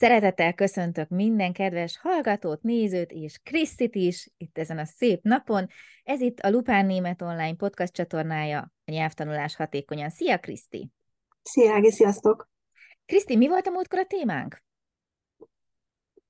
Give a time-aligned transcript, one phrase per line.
[0.00, 5.66] Szeretettel köszöntök minden kedves hallgatót, nézőt és Krisztit is itt ezen a szép napon.
[6.04, 10.10] Ez itt a Lupán Német Online podcast csatornája, a nyelvtanulás hatékonyan.
[10.10, 10.90] Szia, Kriszti!
[11.42, 12.48] Szia, Ági, sziasztok!
[13.06, 14.62] Kriszti, mi volt a múltkor a témánk?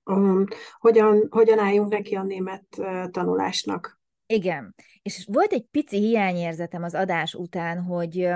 [0.04, 0.44] Um,
[0.78, 4.00] hogyan, hogyan álljunk neki a német uh, tanulásnak?
[4.26, 8.28] Igen, és volt egy pici hiányérzetem az adás után, hogy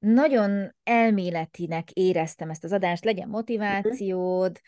[0.00, 4.60] nagyon elméletinek éreztem ezt az adást, legyen motivációd,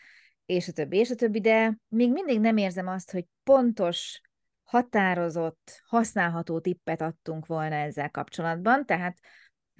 [0.45, 4.21] és a többi, és a többi, de még mindig nem érzem azt, hogy pontos,
[4.63, 9.17] határozott, használható tippet adtunk volna ezzel kapcsolatban, tehát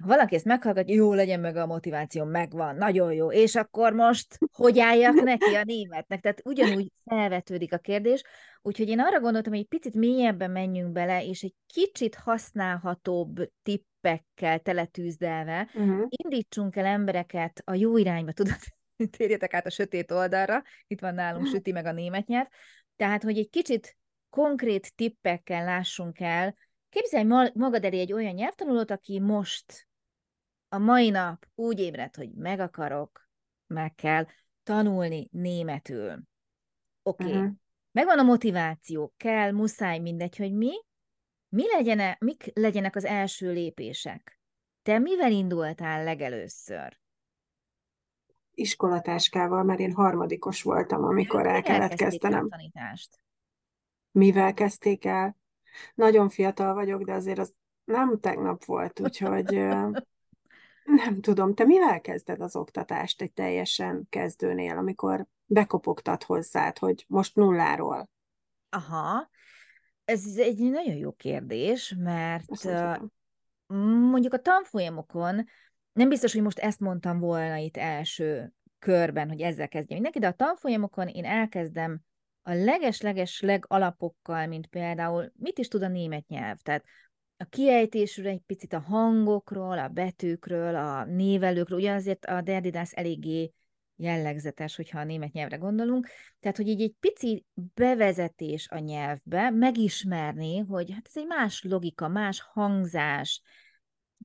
[0.00, 4.38] ha valaki ezt meghallgatja, jó, legyen meg a motiváció, megvan, nagyon jó, és akkor most
[4.52, 6.20] hogy álljak neki a németnek?
[6.20, 8.22] Tehát ugyanúgy felvetődik a kérdés,
[8.62, 13.50] úgyhogy én arra gondoltam, hogy egy picit mélyebben menjünk bele, és egy kicsit használhatóbb
[14.04, 16.06] tippekkel teletűzdelve uh-huh.
[16.08, 18.58] indítsunk el embereket a jó irányba, tudod,
[19.16, 22.46] térjetek át a sötét oldalra, itt van nálunk süti meg a német nyelv,
[22.96, 23.96] tehát, hogy egy kicsit
[24.30, 26.54] konkrét tippekkel lássunk el,
[26.94, 27.24] Képzelj
[27.54, 29.88] magad elé egy olyan nyelvtanulót, aki most
[30.68, 33.28] a mai nap úgy ébred, hogy meg akarok,
[33.66, 34.26] meg kell
[34.62, 36.22] tanulni németül.
[37.02, 37.36] Oké, okay.
[37.36, 37.52] uh-huh.
[37.90, 40.72] megvan a motiváció, kell, muszáj, mindegy, hogy mi.
[41.54, 44.40] Mi legyen, mik legyenek az első lépések?
[44.82, 46.98] Te mivel indultál legelőször?
[48.50, 52.44] Iskolatáskával, mert én harmadikos voltam, amikor el kellett kezdenem.
[52.44, 53.18] A tanítást?
[54.10, 55.36] Mivel kezdték el?
[55.94, 59.52] Nagyon fiatal vagyok, de azért az nem tegnap volt, úgyhogy
[61.04, 61.54] nem tudom.
[61.54, 68.08] Te mivel kezded az oktatást egy teljesen kezdőnél, amikor bekopogtat hozzád, hogy most nulláról?
[68.68, 69.28] Aha,
[70.04, 72.44] ez egy nagyon jó kérdés, mert
[74.10, 75.44] mondjuk a tanfolyamokon
[75.92, 80.26] nem biztos, hogy most ezt mondtam volna itt első körben, hogy ezzel kezdjem mindenki, de
[80.26, 82.00] a tanfolyamokon én elkezdem
[82.42, 86.84] a leges-leges legalapokkal, mint például mit is tud a német nyelv, tehát
[87.36, 93.52] a kiejtésről egy picit a hangokról, a betűkről, a névelőkről, ugye azért a derdidász eléggé
[93.96, 96.08] jellegzetes, hogyha a német nyelvre gondolunk,
[96.40, 102.08] tehát hogy így egy pici bevezetés a nyelvbe, megismerni, hogy hát ez egy más logika,
[102.08, 103.42] más hangzás,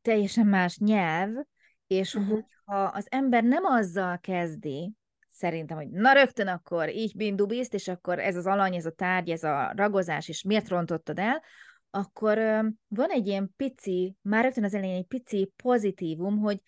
[0.01, 1.35] teljesen más nyelv,
[1.87, 2.31] és uh-huh.
[2.31, 4.93] hogyha az ember nem azzal kezdi,
[5.29, 9.29] szerintem, hogy na rögtön akkor így bindubiszt, és akkor ez az alany, ez a tárgy,
[9.29, 11.43] ez a ragozás, és miért rontottad el,
[11.89, 12.37] akkor
[12.87, 16.61] van egy ilyen pici, már rögtön az elején egy pici pozitívum, hogy,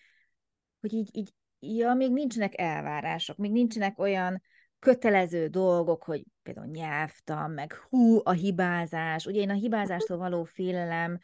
[0.80, 4.42] hogy így, így, ja, még nincsenek elvárások, még nincsenek olyan
[4.80, 9.26] kötelező dolgok, hogy például nyelvtan, meg hú, a hibázás.
[9.26, 11.20] Ugye én a hibázástól való félelem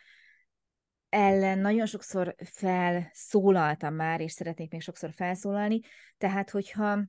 [1.09, 5.79] ellen nagyon sokszor felszólaltam már, és szeretnék még sokszor felszólalni,
[6.17, 6.99] tehát hogyha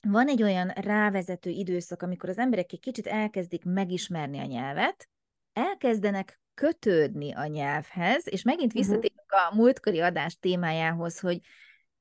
[0.00, 5.08] van egy olyan rávezető időszak, amikor az emberek egy kicsit elkezdik megismerni a nyelvet,
[5.52, 8.78] elkezdenek kötődni a nyelvhez, és megint mhm.
[8.78, 11.40] visszatérünk a múltkori adás témájához, hogy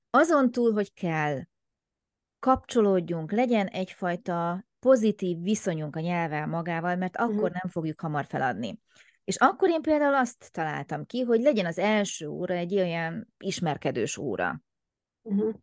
[0.09, 1.41] azon túl, hogy kell,
[2.39, 7.51] kapcsolódjunk, legyen egyfajta pozitív viszonyunk a nyelvvel magával, mert akkor uh-huh.
[7.61, 8.79] nem fogjuk hamar feladni.
[9.23, 14.17] És akkor én például azt találtam ki, hogy legyen az első óra egy olyan ismerkedős
[14.17, 14.61] óra.
[15.21, 15.53] Uh-huh.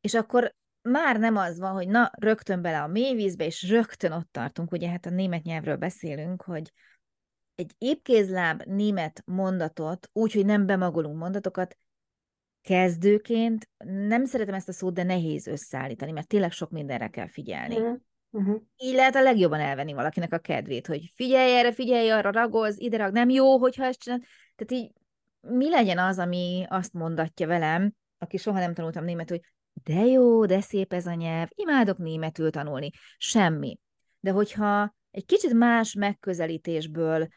[0.00, 4.32] És akkor már nem az van, hogy na, rögtön bele a mélyvízbe, és rögtön ott
[4.32, 6.72] tartunk, ugye hát a német nyelvről beszélünk, hogy
[7.54, 11.78] egy épkézláb német mondatot, úgy, hogy nem bemagolunk mondatokat,
[12.66, 17.76] kezdőként, nem szeretem ezt a szót, de nehéz összeállítani, mert tényleg sok mindenre kell figyelni.
[17.76, 17.96] Uh-huh.
[18.30, 18.60] Uh-huh.
[18.76, 22.96] Így lehet a legjobban elvenni valakinek a kedvét, hogy figyelj erre, figyelj arra, ragoz, ide
[22.96, 24.20] rag, nem jó, hogyha ezt csinál.
[24.56, 24.92] Tehát így
[25.40, 29.40] mi legyen az, ami azt mondatja velem, aki soha nem tanultam német, hogy
[29.84, 32.90] de jó, de szép ez a nyelv, imádok németül tanulni.
[33.16, 33.78] Semmi.
[34.20, 37.28] De hogyha egy kicsit más megközelítésből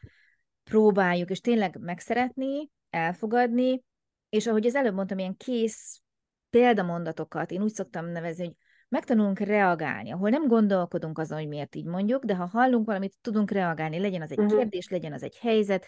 [0.64, 3.84] próbáljuk, és tényleg megszeretni, elfogadni,
[4.30, 6.02] és ahogy az előbb mondtam, ilyen kész
[6.50, 8.56] példamondatokat, én úgy szoktam nevezni, hogy
[8.90, 13.52] megtanulunk reagálni, ahol nem gondolkodunk azon, hogy miért így mondjuk, de ha hallunk valamit, tudunk
[13.52, 14.58] reagálni, legyen az egy uh-huh.
[14.58, 15.86] kérdés, legyen az egy helyzet,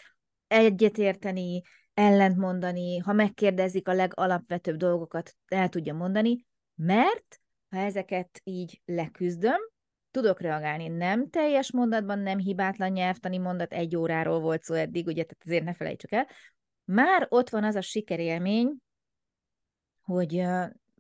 [0.48, 1.62] egyetérteni,
[1.94, 6.46] ellentmondani, ha megkérdezik a legalapvetőbb dolgokat, el tudja mondani,
[6.76, 7.40] mert
[7.70, 9.60] ha ezeket így leküzdöm,
[10.12, 10.88] tudok reagálni.
[10.88, 15.64] Nem teljes mondatban, nem hibátlan nyelvtani mondat, egy óráról volt szó eddig, ugye, tehát azért
[15.64, 16.28] ne felejtsük el.
[16.86, 18.76] Már ott van az a sikerélmény,
[20.02, 20.44] hogy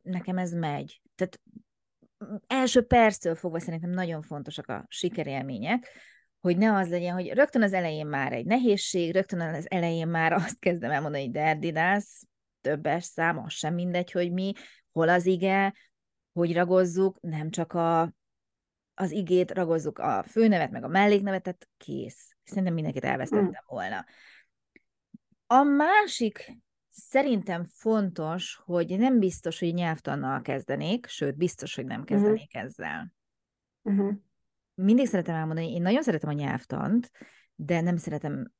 [0.01, 1.01] nekem ez megy.
[1.15, 1.41] Tehát
[2.47, 5.87] első perctől fogva szerintem nagyon fontosak a sikerélmények,
[6.39, 10.33] hogy ne az legyen, hogy rögtön az elején már egy nehézség, rögtön az elején már
[10.33, 12.23] azt kezdem elmondani, hogy derdidász,
[12.61, 14.53] többes szám, az sem mindegy, hogy mi,
[14.91, 15.73] hol az ige,
[16.33, 18.13] hogy ragozzuk, nem csak a,
[18.93, 22.35] az igét, ragozzuk a főnevet, meg a melléknevet, tehát kész.
[22.43, 23.65] Szerintem mindenkit elvesztettem mm.
[23.65, 24.05] volna.
[25.51, 26.57] A másik
[26.89, 32.07] szerintem fontos, hogy nem biztos, hogy nyelvtannal kezdenék, sőt, biztos, hogy nem mhm.
[32.07, 32.61] kezdenék uh-huh.
[32.61, 33.13] ezzel.
[33.81, 34.13] Uh-huh.
[34.73, 37.11] Mindig szeretem elmondani, én nagyon szeretem a nyelvtant,
[37.55, 38.51] de nem szeretem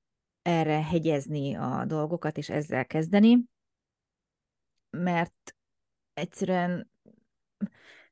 [0.41, 3.43] erre hegyezni a dolgokat, és ezzel kezdeni,
[4.89, 5.55] mert
[6.13, 6.91] egyszerűen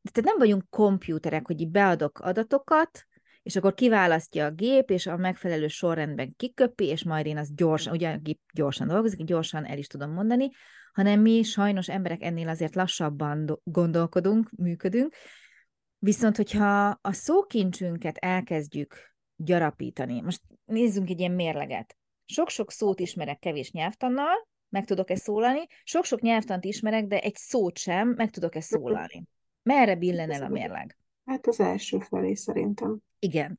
[0.02, 3.08] tehát nem vagyunk kompjúterek, hogy így beadok adatokat,
[3.50, 7.94] és akkor kiválasztja a gép, és a megfelelő sorrendben kiköpi, és majd én azt gyorsan,
[7.94, 10.50] ugye a gép gyorsan dolgozik, gyorsan el is tudom mondani,
[10.94, 15.16] hanem mi sajnos emberek ennél azért lassabban gondolkodunk, működünk,
[16.00, 18.96] viszont hogyha a szókincsünket elkezdjük
[19.36, 21.98] gyarapítani, most nézzünk egy ilyen mérleget.
[22.25, 28.10] Sok-sok szót ismerek kevés nyelvtannal, meg tudok-e szólalni, sok-sok nyelvtant ismerek, de egy szót sem,
[28.10, 29.24] meg tudok-e szólalni.
[29.62, 30.98] Merre billen el a mérleg?
[31.25, 33.02] Hát az első felé szerintem.
[33.19, 33.57] Igen.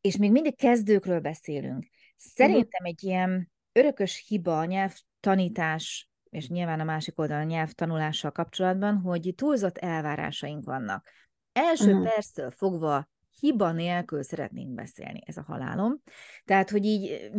[0.00, 1.86] És még mindig kezdőkről beszélünk.
[2.16, 8.96] Szerintem egy ilyen örökös hiba a nyelvtanítás, és nyilván a másik oldalon a nyelvtanulással kapcsolatban,
[8.96, 11.08] hogy túlzott elvárásaink vannak.
[11.52, 12.08] Első uh-huh.
[12.08, 13.08] perctől fogva
[13.40, 16.00] hiba nélkül szeretnénk beszélni, ez a halálom.
[16.44, 17.30] Tehát, hogy így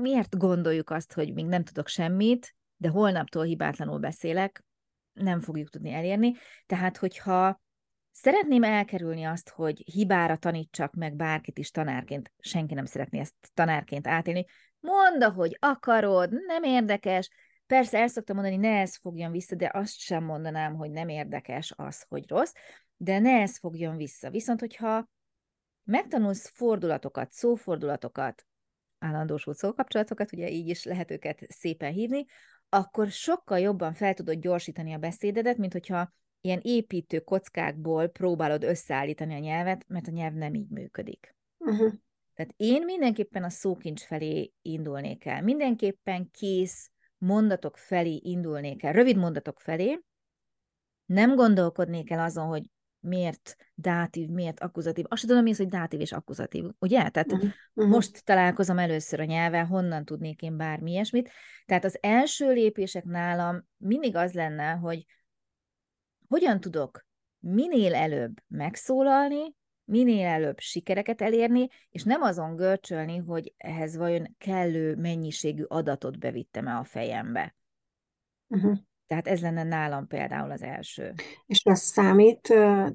[0.00, 4.64] miért gondoljuk azt, hogy még nem tudok semmit, de holnaptól hibátlanul beszélek,
[5.12, 6.34] nem fogjuk tudni elérni.
[6.66, 7.60] Tehát, hogyha
[8.12, 12.32] Szeretném elkerülni azt, hogy hibára tanítsak meg bárkit is tanárként.
[12.38, 14.44] Senki nem szeretné ezt tanárként átélni.
[14.80, 17.30] Mondd, hogy akarod, nem érdekes.
[17.66, 21.72] Persze el szoktam mondani, ne ez fogjon vissza, de azt sem mondanám, hogy nem érdekes
[21.76, 22.52] az, hogy rossz,
[22.96, 24.30] de ne ez fogjon vissza.
[24.30, 25.08] Viszont, hogyha
[25.84, 28.46] megtanulsz fordulatokat, szófordulatokat,
[28.98, 32.24] állandósult szókapcsolatokat, ugye így is lehet őket szépen hívni,
[32.68, 39.34] akkor sokkal jobban fel tudod gyorsítani a beszédedet, mint hogyha ilyen építő kockákból próbálod összeállítani
[39.34, 41.34] a nyelvet, mert a nyelv nem így működik.
[41.58, 41.92] Uh-huh.
[42.34, 45.42] Tehát én mindenképpen a szókincs felé indulnék el.
[45.42, 48.92] Mindenképpen kész mondatok felé indulnék el.
[48.92, 50.00] Rövid mondatok felé.
[51.06, 52.62] Nem gondolkodnék el azon, hogy
[53.00, 55.04] miért dátív, miért akkuzatív.
[55.08, 57.08] Azt tudom, mi az, hogy dátív és akkuzatív, ugye?
[57.08, 57.50] Tehát uh-huh.
[57.88, 61.30] most találkozom először a nyelven, honnan tudnék én bármi ilyesmit.
[61.66, 65.04] Tehát az első lépések nálam mindig az lenne, hogy
[66.30, 67.06] hogyan tudok
[67.38, 69.54] minél előbb megszólalni,
[69.84, 76.76] minél előbb sikereket elérni, és nem azon görcsölni, hogy ehhez vajon kellő mennyiségű adatot bevittem-e
[76.76, 77.54] a fejembe.
[78.46, 78.78] Uh-huh.
[79.06, 81.14] Tehát ez lenne nálam például az első.
[81.46, 82.54] És az számít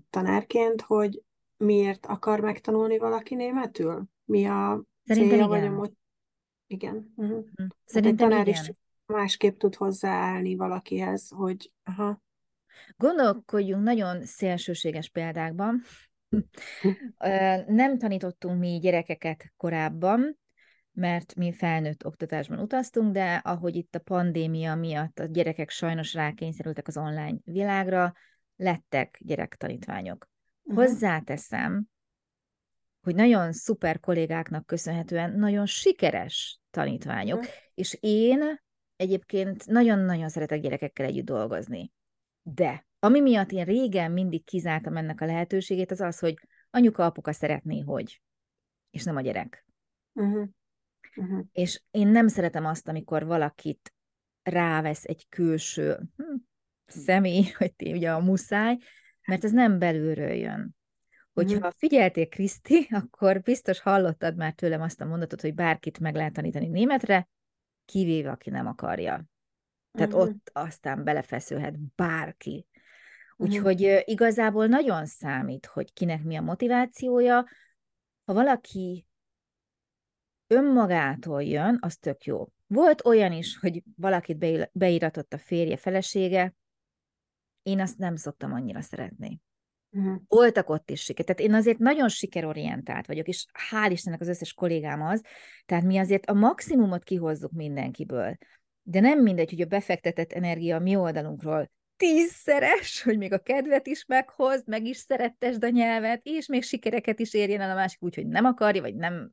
[0.09, 1.23] tanárként, hogy
[1.57, 4.03] miért akar megtanulni valaki németül?
[4.25, 5.75] Mi a Szerintem célja, igen.
[5.75, 5.93] vagy a
[6.67, 7.13] Igen.
[7.15, 7.45] Uh-huh.
[7.85, 8.61] Szerintem hát egy tanár igen.
[8.61, 8.71] is
[9.05, 12.23] másképp tud hozzáállni valakihez, hogy aha,
[12.95, 15.81] Gondolkodjunk nagyon szélsőséges példákban.
[17.67, 20.37] Nem tanítottunk mi gyerekeket korábban,
[20.91, 26.87] mert mi felnőtt oktatásban utaztunk, de ahogy itt a pandémia miatt a gyerekek sajnos rákényszerültek
[26.87, 28.13] az online világra,
[28.55, 30.29] lettek gyerektanítványok.
[30.63, 30.83] Uh-huh.
[30.83, 31.85] Hozzáteszem,
[33.01, 37.53] hogy nagyon szuper kollégáknak köszönhetően nagyon sikeres tanítványok, uh-huh.
[37.73, 38.41] és én
[38.95, 41.91] egyébként nagyon-nagyon szeretek gyerekekkel együtt dolgozni.
[42.47, 47.31] De ami miatt én régen mindig kizártam ennek a lehetőségét, az az, hogy anyuka, apuka
[47.31, 48.21] szeretné, hogy,
[48.89, 49.65] és nem a gyerek.
[50.13, 50.47] Uh-huh.
[51.15, 51.45] Uh-huh.
[51.51, 53.93] És én nem szeretem azt, amikor valakit
[54.41, 56.35] rávesz egy külső hm,
[56.85, 58.77] személy, hogy ti ugye a muszáj,
[59.25, 60.75] mert ez nem belülről jön.
[61.33, 61.73] Hogyha uh-huh.
[61.77, 66.67] figyeltél Kriszti, akkor biztos hallottad már tőlem azt a mondatot, hogy bárkit meg lehet tanítani
[66.67, 67.27] németre,
[67.85, 69.25] kivéve, aki nem akarja.
[69.95, 70.21] Tehát uh-huh.
[70.21, 72.67] ott aztán belefeszülhet bárki.
[73.37, 74.01] Úgyhogy uh-huh.
[74.05, 77.45] igazából nagyon számít, hogy kinek mi a motivációja.
[78.25, 79.07] Ha valaki
[80.47, 82.47] önmagától jön, az tök jó.
[82.67, 86.53] Volt olyan is, hogy valakit beíratott a férje, felesége,
[87.61, 89.41] én azt nem szoktam annyira szeretni.
[89.89, 90.21] Uh-huh.
[90.27, 91.25] Voltak ott is siker.
[91.25, 95.21] Tehát én azért nagyon sikerorientált vagyok, és hál' Istennek az összes kollégám az,
[95.65, 98.37] tehát mi azért a maximumot kihozzuk mindenkiből
[98.87, 103.87] de nem mindegy, hogy a befektetett energia a mi oldalunkról tízszeres, hogy még a kedvet
[103.87, 108.01] is meghoz, meg is szerettesd a nyelvet, és még sikereket is érjen el a másik
[108.01, 109.31] úgy, hogy nem akarja, vagy nem,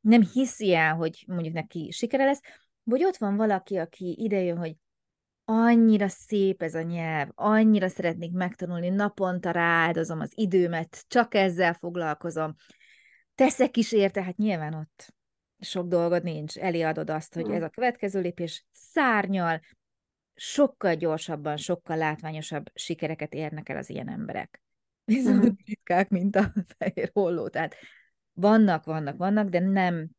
[0.00, 2.40] nem hiszi el, hogy mondjuk neki sikere lesz,
[2.82, 4.74] vagy ott van valaki, aki idejön, hogy
[5.44, 12.54] annyira szép ez a nyelv, annyira szeretnék megtanulni, naponta rááldozom az időmet, csak ezzel foglalkozom,
[13.34, 15.14] teszek is érte, hát nyilván ott
[15.60, 19.60] sok dolgod nincs, eléadod azt, hogy ez a következő lépés szárnyal,
[20.34, 24.62] sokkal gyorsabban, sokkal látványosabb sikereket érnek el az ilyen emberek.
[25.04, 25.56] Viszont uh-huh.
[25.64, 27.48] ritkák, mint a fehér holló.
[27.48, 27.74] Tehát
[28.32, 30.10] vannak, vannak, vannak, de nem,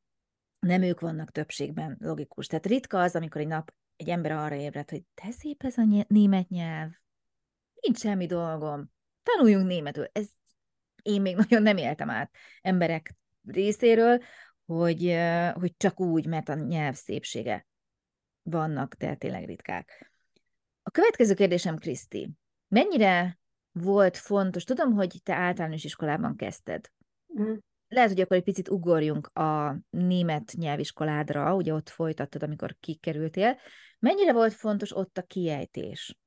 [0.59, 2.47] nem ők vannak többségben logikus.
[2.47, 6.05] Tehát ritka az, amikor egy nap egy ember arra ébred, hogy te szép ez a
[6.07, 6.89] német nyelv,
[7.81, 8.91] nincs semmi dolgom,
[9.23, 10.05] tanuljunk németül.
[10.11, 10.27] Ez
[11.01, 13.15] én még nagyon nem éltem át emberek
[13.47, 14.21] részéről,
[14.67, 15.17] hogy,
[15.53, 17.67] hogy csak úgy, mert a nyelv szépsége
[18.41, 20.11] vannak, de tényleg ritkák.
[20.81, 22.29] A következő kérdésem, Kriszti,
[22.67, 23.39] mennyire
[23.71, 26.91] volt fontos, tudom, hogy te általános iskolában kezdted.
[27.39, 27.55] Mm.
[27.87, 33.57] Lehet, hogy akkor egy picit ugorjunk a német nyelviskoládra, ugye ott folytattad, amikor kikerültél.
[33.99, 36.17] Mennyire volt fontos ott a kiejtés?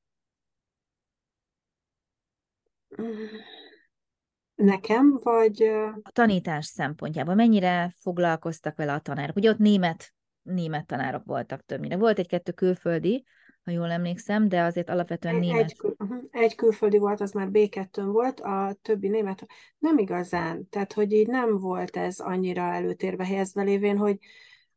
[4.60, 5.62] Nekem, vagy...
[6.02, 9.36] A tanítás szempontjából mennyire foglalkoztak vele a tanárok?
[9.36, 11.96] Ugye ott német, német tanárok voltak többnyire.
[11.96, 13.24] Volt egy-kettő külföldi,
[13.64, 15.60] ha jól emlékszem, de azért alapvetően egy, német.
[15.60, 19.46] Egy, uh-huh, egy külföldi volt, az már B2 volt, a többi német
[19.78, 20.68] nem igazán.
[20.68, 24.18] Tehát, hogy így nem volt ez annyira előtérbe helyezve lévén, hogy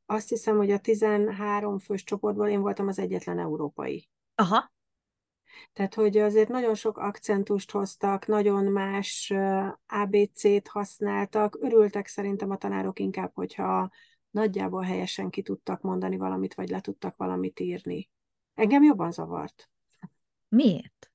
[0.05, 4.09] azt hiszem, hogy a 13 fős csoportból én voltam az egyetlen európai.
[4.35, 4.72] Aha.
[5.73, 9.33] Tehát, hogy azért nagyon sok akcentust hoztak, nagyon más
[9.85, 11.57] ABC-t használtak.
[11.61, 13.89] Örültek szerintem a tanárok inkább, hogyha
[14.29, 18.09] nagyjából helyesen ki tudtak mondani valamit, vagy le tudtak valamit írni.
[18.53, 19.69] Engem jobban zavart.
[20.47, 21.11] Miért?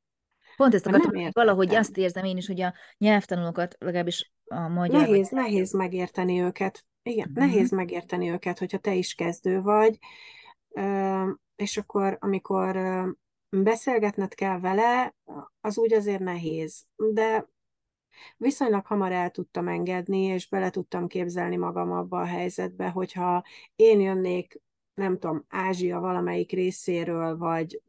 [0.56, 5.00] Pont ezt akartam, hogy valahogy azt érzem én is, hogy a nyelvtanulókat, legalábbis a magyar...
[5.00, 5.40] Nehéz, vagy...
[5.40, 6.86] nehéz megérteni őket.
[7.02, 7.44] Igen, uh-huh.
[7.44, 9.98] nehéz megérteni őket, hogyha te is kezdő vagy,
[11.56, 12.76] és akkor, amikor
[13.50, 15.14] beszélgetned kell vele,
[15.60, 17.48] az úgy azért nehéz, de
[18.36, 23.44] viszonylag hamar el tudtam engedni, és bele tudtam képzelni magam abba a helyzetbe, hogyha
[23.76, 24.60] én jönnék,
[24.94, 27.82] nem tudom, Ázsia valamelyik részéről, vagy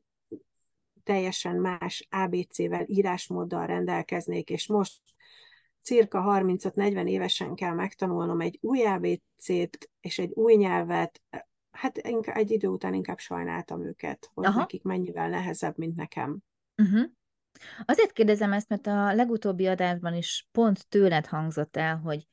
[1.03, 5.01] teljesen más ABC-vel, írásmóddal rendelkeznék, és most
[5.81, 11.21] cirka 35-40 évesen kell megtanulnom egy új ABC-t és egy új nyelvet,
[11.79, 14.59] hát inkább, egy idő után inkább sajnáltam őket, hogy Aha.
[14.59, 16.39] nekik mennyivel nehezebb, mint nekem.
[16.77, 17.05] Uh-huh.
[17.85, 22.27] Azért kérdezem ezt, mert a legutóbbi adásban is pont tőled hangzott el, hogy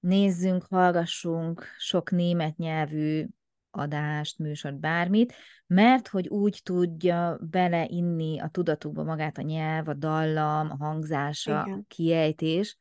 [0.00, 3.26] nézzünk, hallgassunk sok német nyelvű
[3.70, 5.34] adást, műsort, bármit,
[5.66, 11.78] mert hogy úgy tudja beleinni a tudatukba magát a nyelv, a dallam, a hangzása, Igen.
[11.78, 12.78] a kiejtés,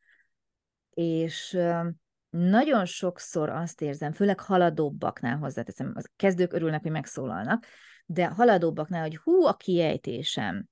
[0.89, 1.57] és
[2.29, 7.65] nagyon sokszor azt érzem, főleg haladóbbaknál hozzáteszem, az kezdők örülnek, hogy megszólalnak,
[8.05, 10.65] de haladóbbaknál, hogy hú, a kiejtésem,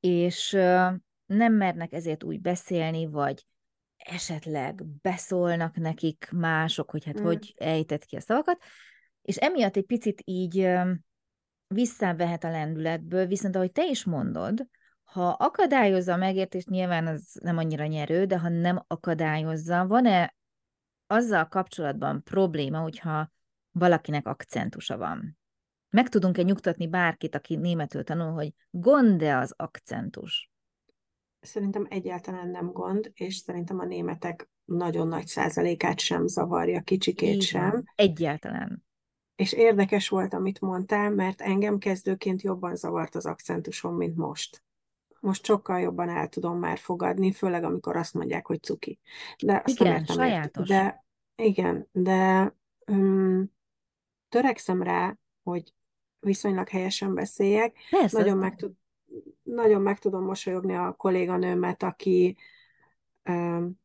[0.00, 0.50] és
[1.26, 3.46] nem mernek ezért úgy beszélni, vagy
[3.96, 7.24] esetleg beszólnak nekik mások, hogy hát mm.
[7.24, 8.62] hogy ejtett ki a szavakat,
[9.22, 10.68] és emiatt egy picit így
[11.66, 14.66] visszavehet a lendületből, viszont ahogy te is mondod,
[15.04, 20.34] ha akadályozza a megértést, nyilván az nem annyira nyerő, de ha nem akadályozza, van-e
[21.12, 23.30] azzal kapcsolatban probléma, hogyha
[23.70, 25.38] valakinek akcentusa van?
[25.90, 30.50] Meg tudunk-e nyugtatni bárkit, aki németül tanul, hogy gond-e az akcentus?
[31.40, 37.40] Szerintem egyáltalán nem gond, és szerintem a németek nagyon nagy százalékát sem zavarja, kicsikét Igen,
[37.40, 37.84] sem.
[37.94, 38.84] Egyáltalán.
[39.34, 44.64] És érdekes volt, amit mondtál, mert engem kezdőként jobban zavart az akcentusom, mint most.
[45.20, 49.00] Most sokkal jobban el tudom már fogadni, főleg amikor azt mondják, hogy cuki.
[49.44, 50.68] De azt igen, nem sajátos.
[50.68, 51.01] De
[51.44, 52.54] igen, de
[52.86, 53.52] um,
[54.28, 55.74] törekszem rá, hogy
[56.20, 57.76] viszonylag helyesen beszéljek.
[57.90, 58.72] Persze, nagyon, meg tud,
[59.42, 62.36] nagyon meg tudom mosolyogni a kolléganőmet, aki
[63.24, 63.80] um,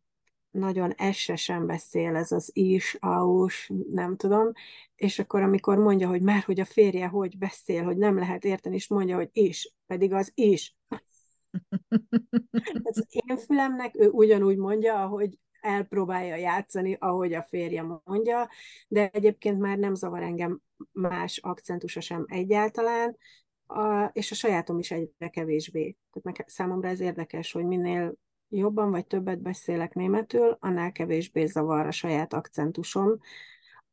[0.51, 4.51] nagyon essesen beszél, ez az is, aus, nem tudom,
[4.95, 8.75] és akkor amikor mondja, hogy már hogy a férje hogy beszél, hogy nem lehet érteni,
[8.75, 10.75] és mondja, hogy is, pedig az is.
[12.83, 18.49] Ez én fülemnek ő ugyanúgy mondja, ahogy elpróbálja játszani, ahogy a férje mondja,
[18.87, 23.17] de egyébként már nem zavar engem más akcentusa sem egyáltalán,
[23.65, 25.81] a, és a sajátom is egyre kevésbé.
[25.81, 28.13] Tehát nekem, számomra ez érdekes, hogy minél
[28.49, 33.17] jobban vagy többet beszélek németül, annál kevésbé zavar a saját akcentusom.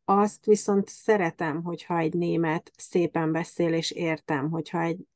[0.04, 5.06] Azt viszont szeretem, hogyha egy német szépen beszél, és értem, hogyha egy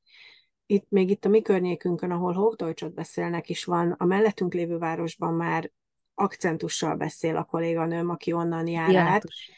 [0.71, 5.35] itt, még itt a mi környékünkön, ahol Hochdeutschot beszélnek is van, a mellettünk lévő városban
[5.35, 5.71] már
[6.19, 9.51] akcentussal beszél a kolléganőm, aki onnan jár Dialektus.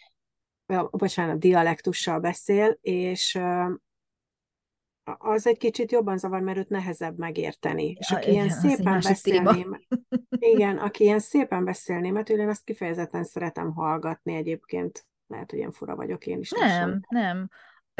[0.66, 0.90] át.
[0.90, 3.40] Bocsánat, dialektussal beszél, és
[5.18, 7.96] az egy kicsit jobban zavar, mert őt nehezebb megérteni.
[7.98, 9.66] És aki igen, ilyen szépen beszél
[10.54, 15.06] igen, aki ilyen szépen beszél németül, én azt kifejezetten szeretem hallgatni egyébként.
[15.26, 16.50] Lehet, hogy ilyen fura vagyok én is.
[16.50, 17.48] Nem, nem.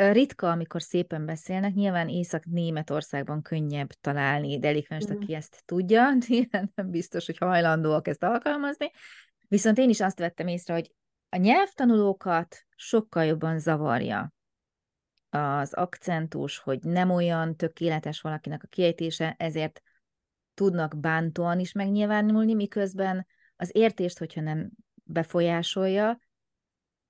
[0.08, 5.16] Ritka, amikor szépen beszélnek, nyilván Észak-Németországban könnyebb találni delikvenst, mm.
[5.16, 8.90] aki ezt tudja, nyilván nem biztos, hogy hajlandóak ezt alkalmazni,
[9.48, 10.92] viszont én is azt vettem észre, hogy
[11.28, 14.32] a nyelvtanulókat sokkal jobban zavarja
[15.30, 19.82] az akcentus, hogy nem olyan tökéletes valakinek a kiejtése, ezért
[20.54, 23.26] tudnak bántóan is megnyilvánulni, miközben
[23.56, 26.18] az értést, hogyha nem befolyásolja,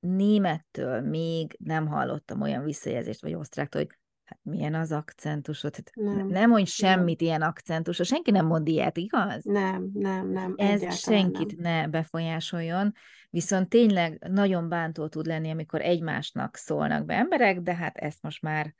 [0.00, 5.74] némettől még nem hallottam olyan visszajelzést, vagy osztráktól, hogy hát milyen az akcentusod.
[5.74, 7.28] Hát nem, nem mondj semmit nem.
[7.28, 8.04] ilyen akcentusra.
[8.04, 9.44] Senki nem mond ilyet, igaz?
[9.44, 10.54] Nem, nem, nem.
[10.56, 11.72] Ez senkit nem.
[11.72, 12.94] ne befolyásoljon.
[13.30, 18.42] Viszont tényleg nagyon bántó tud lenni, amikor egymásnak szólnak be emberek, de hát ezt most
[18.42, 18.74] már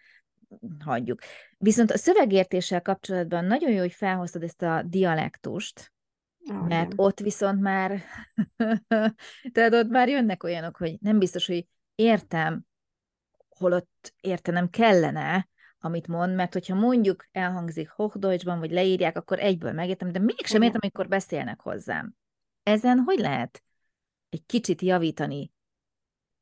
[0.84, 1.20] hagyjuk.
[1.58, 5.92] Viszont a szövegértéssel kapcsolatban nagyon jó, hogy felhoztad ezt a dialektust,
[6.47, 7.04] Oh, mert igen.
[7.04, 8.02] ott viszont már,
[9.52, 12.64] tehát ott már jönnek olyanok, hogy nem biztos, hogy értem,
[13.49, 20.12] holott értenem kellene, amit mond, mert hogyha mondjuk elhangzik Hochdeutschban, vagy leírják, akkor egyből megértem,
[20.12, 22.14] de mégsem értem, amikor beszélnek hozzám.
[22.62, 23.62] Ezen hogy lehet
[24.28, 25.52] egy kicsit javítani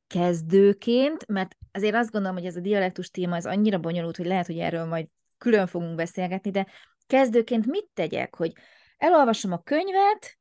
[0.06, 4.46] kezdőként, mert azért azt gondolom, hogy ez a dialektus téma az annyira bonyolult, hogy lehet,
[4.46, 5.06] hogy erről majd
[5.38, 6.66] külön fogunk beszélgetni, de
[7.06, 8.52] kezdőként mit tegyek, hogy
[8.98, 10.38] elolvasom a könyvet,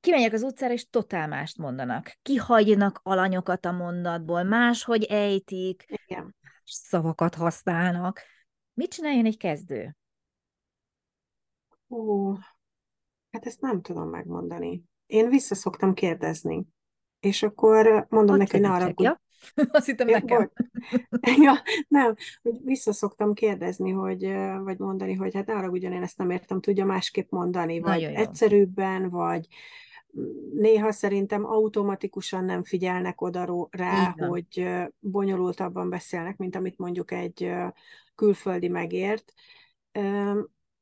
[0.00, 2.18] kimegyek az utcára, és totál mást mondanak.
[2.22, 6.34] Kihagynak alanyokat a mondatból, máshogy ejtik, Igen.
[6.64, 8.20] szavakat használnak.
[8.74, 9.96] Mit csináljon egy kezdő?
[11.88, 12.32] Ó,
[13.30, 14.82] hát ezt nem tudom megmondani.
[15.06, 16.66] Én vissza szoktam kérdezni,
[17.20, 19.22] és akkor mondom neki, hogy ne arra, ja?
[19.72, 20.50] Azt hittem ja, nekem.
[21.44, 24.32] ja, nem, hogy vissza szoktam kérdezni, hogy,
[24.62, 28.14] vagy mondani, hogy hát arra ugyan én ezt nem értem, tudja másképp mondani, vagy Nagyon
[28.14, 29.48] egyszerűbben, vagy
[30.54, 34.28] néha szerintem automatikusan nem figyelnek oda rá, Igen.
[34.28, 37.52] hogy bonyolultabban beszélnek, mint amit mondjuk egy
[38.14, 39.32] külföldi megért,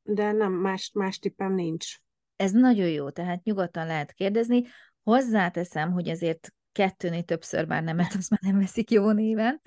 [0.03, 1.97] de nem, más, más tippem nincs.
[2.37, 4.65] Ez nagyon jó, tehát nyugodtan lehet kérdezni.
[5.03, 9.61] Hozzáteszem, hogy azért kettőnél többször már nemet, azt már nem veszik jó néven.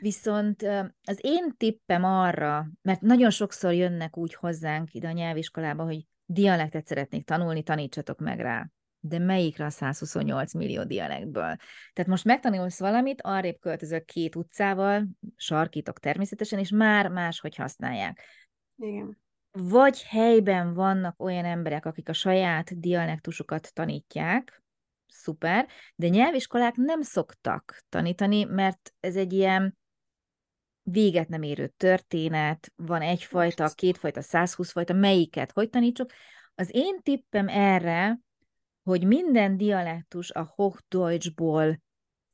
[0.00, 0.62] Viszont
[1.04, 6.86] az én tippem arra, mert nagyon sokszor jönnek úgy hozzánk ide a nyelviskolába, hogy dialektet
[6.86, 8.70] szeretnék tanulni, tanítsatok meg rá.
[9.00, 11.56] De melyikre a 128 millió dialektből?
[11.92, 18.20] Tehát most megtanulsz valamit, arrébb költözök két utcával, sarkítok természetesen, és már máshogy használják.
[18.76, 19.18] Igen.
[19.50, 24.61] Vagy helyben vannak olyan emberek, akik a saját dialektusukat tanítják,
[25.12, 29.78] szuper, de nyelviskolák nem szoktak tanítani, mert ez egy ilyen
[30.82, 36.10] véget nem érő történet, van egyfajta, kétfajta, 120 fajta, melyiket hogy tanítsuk.
[36.54, 38.18] Az én tippem erre,
[38.82, 41.80] hogy minden dialektus a Hochdeutschból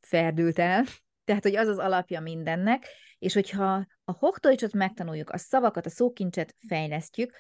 [0.01, 0.85] ferdült el,
[1.25, 2.87] tehát, hogy az az alapja mindennek,
[3.19, 7.37] és hogyha a Hochdeutschot megtanuljuk, a szavakat, a szókincset fejlesztjük,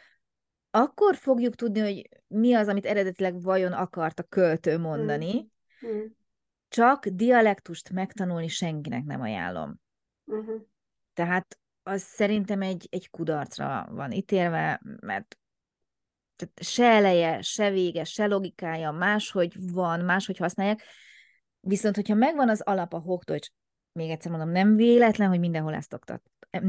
[0.70, 5.50] akkor fogjuk tudni, hogy mi az, amit eredetileg vajon akart a költő mondani.
[5.86, 5.90] Mm.
[5.90, 6.04] Mm.
[6.68, 9.80] Csak dialektust megtanulni senkinek nem ajánlom.
[10.32, 10.56] Mm-hmm.
[11.14, 15.38] Tehát az szerintem egy, egy kudarcra van ítélve, mert
[16.36, 20.82] tehát se eleje, se vége, se logikája máshogy van, máshogy használják.
[21.60, 23.52] Viszont, hogyha megvan az alap a Hochdeutsch,
[23.92, 26.22] még egyszer mondom, nem véletlen, hogy mindenhol ezt, oktat,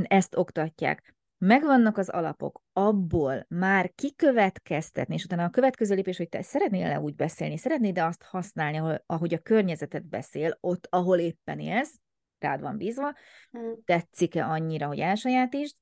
[0.03, 6.41] ezt oktatják megvannak az alapok, abból már kikövetkeztetni, és utána a következő lépés, hogy te
[6.41, 11.99] szeretnél-e úgy beszélni, szeretnéd-e azt használni, ahol, ahogy a környezetet beszél, ott, ahol éppen élsz,
[12.39, 13.15] rád van bízva,
[13.52, 13.84] hmm.
[13.86, 15.75] tetszik-e annyira, hogy elsajátítsd,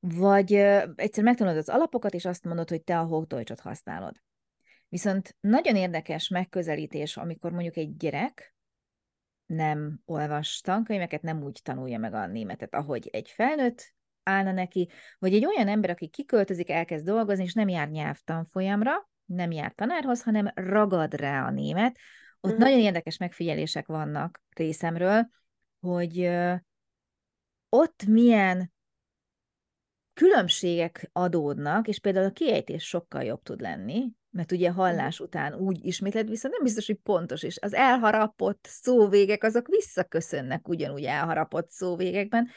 [0.00, 0.52] vagy
[0.94, 4.16] egyszer megtanulod az alapokat, és azt mondod, hogy te a Hochdeutschot használod.
[4.88, 8.54] Viszont nagyon érdekes megközelítés, amikor mondjuk egy gyerek
[9.46, 15.34] nem olvas tankönyveket, nem úgy tanulja meg a németet, ahogy egy felnőtt állna neki, vagy
[15.34, 20.50] egy olyan ember, aki kiköltözik, elkezd dolgozni, és nem jár nyelvtanfolyamra, nem jár tanárhoz, hanem
[20.54, 21.98] ragad rá a német.
[22.40, 22.58] Ott mm.
[22.58, 25.28] nagyon érdekes megfigyelések vannak részemről,
[25.80, 26.30] hogy
[27.68, 28.72] ott milyen
[30.14, 35.84] különbségek adódnak, és például a kiejtés sokkal jobb tud lenni, mert ugye hallás után úgy
[35.84, 42.48] ismétled, viszont nem biztos, hogy pontos, és az elharapott szóvégek, azok visszaköszönnek ugyanúgy elharapott szóvégekben,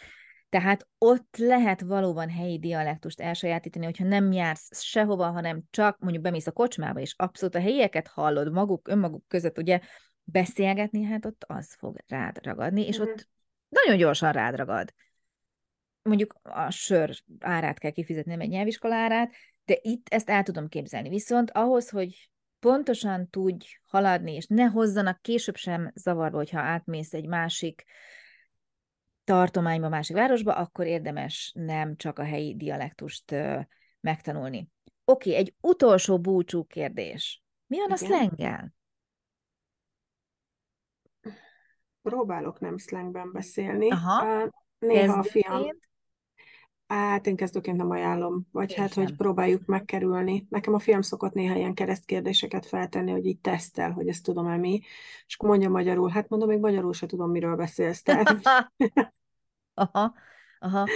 [0.49, 6.47] tehát ott lehet valóban helyi dialektust elsajátítani, hogyha nem jársz sehova, hanem csak mondjuk bemész
[6.47, 9.79] a kocsmába, és abszolút a helyieket hallod maguk, önmaguk között ugye
[10.23, 13.09] beszélgetni, hát ott az fog rád ragadni, és mm-hmm.
[13.09, 13.29] ott
[13.69, 14.93] nagyon gyorsan rád ragad.
[16.01, 19.33] Mondjuk a sör árát kell kifizetni, nem egy nyelviskolárát,
[19.65, 21.09] de itt ezt el tudom képzelni.
[21.09, 22.29] Viszont ahhoz, hogy
[22.59, 27.83] pontosan tudj haladni, és ne hozzanak később sem zavarba, hogyha átmész egy másik
[29.25, 33.35] tartományba, másik városba, akkor érdemes nem csak a helyi dialektust
[33.99, 34.69] megtanulni.
[35.05, 37.43] Oké, okay, egy utolsó búcsú kérdés.
[37.67, 37.97] Mi van Igen.
[37.97, 38.73] a szlenggel?
[42.01, 43.91] Próbálok nem szlengben beszélni.
[43.91, 44.51] Aha.
[44.79, 45.67] Néha a fiam...
[46.87, 49.03] Hát én kezdőként nem ajánlom, vagy én hát, sem.
[49.03, 50.47] hogy próbáljuk megkerülni.
[50.49, 54.81] Nekem a fiam szokott néha ilyen keresztkérdéseket feltenni, hogy így tesztel, hogy ezt tudom-e mi,
[55.27, 58.01] és akkor mondja magyarul, hát mondom, még magyarul se tudom, miről beszélsz.
[58.01, 58.35] Tehát...
[59.73, 60.13] aha,
[60.59, 60.87] aha.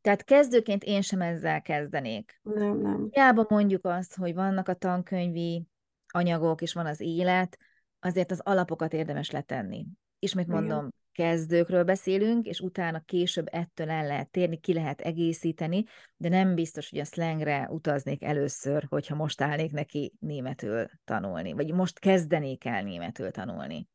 [0.00, 2.40] Tehát kezdőként én sem ezzel kezdenék.
[2.42, 3.08] Nem, nem.
[3.10, 5.66] Hiába mondjuk azt, hogy vannak a tankönyvi
[6.08, 7.58] anyagok, és van az élet,
[8.00, 9.86] azért az alapokat érdemes letenni.
[10.18, 10.94] Ismét mondom, Igen.
[11.18, 15.84] Kezdőkről beszélünk, és utána később ettől el lehet térni, ki lehet egészíteni,
[16.16, 21.72] de nem biztos, hogy a slangre utaznék először, hogyha most állnék neki németül tanulni, vagy
[21.72, 23.88] most kezdenék el németül tanulni.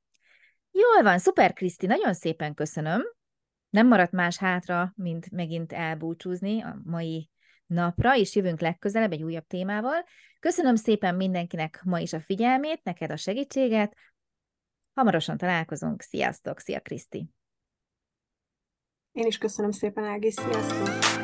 [0.72, 3.02] Jól van, szuper, Kriszti, nagyon szépen köszönöm.
[3.70, 7.30] Nem maradt más hátra, mint megint elbúcsúzni a mai
[7.66, 10.06] napra, és jövünk legközelebb egy újabb témával.
[10.40, 13.96] Köszönöm szépen mindenkinek ma is a figyelmét, neked a segítséget.
[14.94, 16.02] Hamarosan találkozunk.
[16.02, 16.60] Sziasztok!
[16.60, 17.30] Szia, Kriszti!
[19.12, 20.32] Én is köszönöm szépen, Ági.
[20.32, 21.23] Sziasztok!